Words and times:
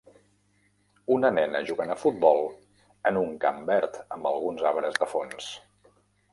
Una 1.15 1.29
nena 1.35 1.61
jugant 1.67 1.93
a 1.97 1.99
futbol 2.05 2.41
en 3.11 3.21
un 3.23 3.37
camp 3.45 3.63
verd 3.71 4.03
amb 4.17 4.33
alguns 4.33 4.67
arbres 4.75 5.01
de 5.01 5.13
fons. 5.17 5.55